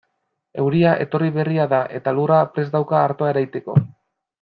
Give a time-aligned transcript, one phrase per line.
[0.63, 3.81] Euria etorri berria da eta lurra prest dauka artoa ereiteko.